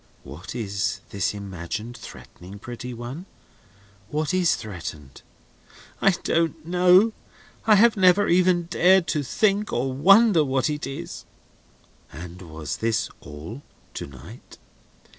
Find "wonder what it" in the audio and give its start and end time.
9.93-10.87